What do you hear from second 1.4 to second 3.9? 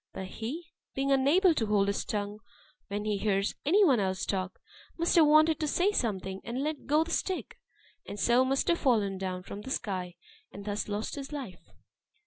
to hold his tongue when he hears any